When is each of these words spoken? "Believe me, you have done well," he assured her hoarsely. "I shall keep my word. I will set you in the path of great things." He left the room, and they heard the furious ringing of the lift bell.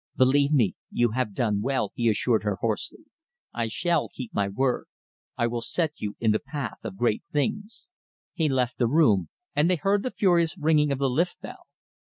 "Believe 0.17 0.51
me, 0.51 0.73
you 0.89 1.11
have 1.11 1.35
done 1.35 1.61
well," 1.61 1.91
he 1.93 2.09
assured 2.09 2.41
her 2.41 2.55
hoarsely. 2.55 3.05
"I 3.53 3.67
shall 3.67 4.09
keep 4.09 4.33
my 4.33 4.47
word. 4.49 4.87
I 5.37 5.45
will 5.45 5.61
set 5.61 6.01
you 6.01 6.15
in 6.19 6.31
the 6.31 6.39
path 6.39 6.79
of 6.83 6.97
great 6.97 7.21
things." 7.31 7.85
He 8.33 8.49
left 8.49 8.79
the 8.79 8.87
room, 8.87 9.29
and 9.55 9.69
they 9.69 9.75
heard 9.75 10.01
the 10.01 10.09
furious 10.09 10.57
ringing 10.57 10.91
of 10.91 10.97
the 10.97 11.07
lift 11.07 11.39
bell. 11.41 11.67